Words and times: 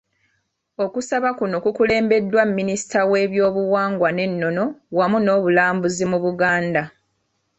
Okusaba 0.85 1.29
kuno 1.39 1.57
kukoleddwa 1.63 2.41
Minisita 2.57 2.99
w'ebyobuwangwa 3.11 4.09
n'ennono 4.13 4.63
awamu 4.91 5.17
n'obulambuzi 5.21 6.03
mu 6.11 6.17
Buganda. 6.25 6.83